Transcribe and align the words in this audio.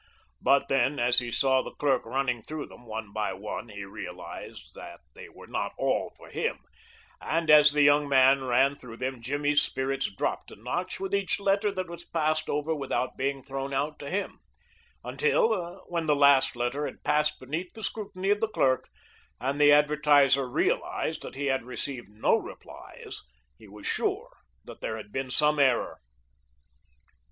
But 0.41 0.67
then, 0.67 0.97
as 0.97 1.19
he 1.19 1.29
saw 1.29 1.61
the 1.61 1.75
clerk 1.75 2.07
running 2.07 2.41
through 2.41 2.65
them 2.65 2.87
one 2.87 3.13
by 3.13 3.33
one, 3.33 3.69
he 3.69 3.85
realized 3.85 4.73
that 4.73 4.99
they 5.13 5.29
were 5.29 5.45
not 5.45 5.73
all 5.77 6.11
for 6.17 6.29
him, 6.31 6.57
and 7.21 7.51
as 7.51 7.71
the 7.71 7.83
young 7.83 8.09
man 8.09 8.43
ran 8.43 8.75
through 8.77 8.97
them 8.97 9.21
Jimmy's 9.21 9.61
spirits 9.61 10.11
dropped 10.11 10.49
a 10.49 10.55
notch 10.55 10.99
with 10.99 11.13
each 11.13 11.39
letter 11.39 11.71
that 11.73 11.87
was 11.87 12.03
passed 12.03 12.49
over 12.49 12.73
without 12.73 13.15
being 13.15 13.43
thrown 13.43 13.75
out 13.75 13.99
to 13.99 14.09
him, 14.09 14.39
until, 15.03 15.83
when 15.87 16.07
the 16.07 16.15
last 16.15 16.55
letter 16.55 16.87
had 16.87 17.03
passed 17.03 17.39
beneath 17.39 17.71
the 17.75 17.83
scrutiny 17.83 18.31
of 18.31 18.39
the 18.41 18.47
clerk, 18.47 18.89
and 19.39 19.61
the 19.61 19.71
advertiser 19.71 20.49
realized 20.49 21.21
that 21.21 21.35
he 21.35 21.45
had 21.45 21.61
received 21.63 22.09
no 22.09 22.35
replies, 22.35 23.21
he 23.59 23.67
was 23.67 23.85
quite 23.85 23.93
sure 23.93 24.29
that 24.65 24.81
there 24.81 24.95
was 25.13 25.35
some 25.35 25.59
error. 25.59 25.99